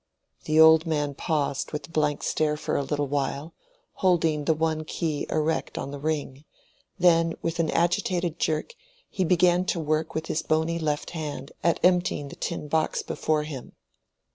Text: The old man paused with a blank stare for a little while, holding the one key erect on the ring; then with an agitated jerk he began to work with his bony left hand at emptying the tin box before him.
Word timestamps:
The 0.45 0.59
old 0.59 0.87
man 0.87 1.13
paused 1.13 1.71
with 1.71 1.85
a 1.87 1.91
blank 1.91 2.23
stare 2.23 2.57
for 2.57 2.75
a 2.75 2.81
little 2.81 3.05
while, 3.05 3.53
holding 4.01 4.45
the 4.45 4.53
one 4.55 4.83
key 4.83 5.27
erect 5.29 5.77
on 5.77 5.91
the 5.91 5.99
ring; 5.99 6.43
then 6.97 7.35
with 7.43 7.59
an 7.59 7.69
agitated 7.69 8.39
jerk 8.39 8.73
he 9.11 9.23
began 9.23 9.63
to 9.65 9.79
work 9.79 10.15
with 10.15 10.25
his 10.25 10.41
bony 10.41 10.79
left 10.79 11.11
hand 11.11 11.51
at 11.63 11.79
emptying 11.83 12.29
the 12.29 12.35
tin 12.35 12.67
box 12.67 13.03
before 13.03 13.43
him. 13.43 13.73